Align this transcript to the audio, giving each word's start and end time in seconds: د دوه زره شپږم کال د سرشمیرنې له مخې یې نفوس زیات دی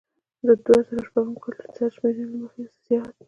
د 0.47 0.49
دوه 0.63 0.79
زره 0.87 1.01
شپږم 1.07 1.35
کال 1.43 1.55
د 1.61 1.65
سرشمیرنې 1.77 2.25
له 2.31 2.37
مخې 2.41 2.57
یې 2.61 2.65
نفوس 2.67 2.79
زیات 2.85 3.09
دی 3.13 3.19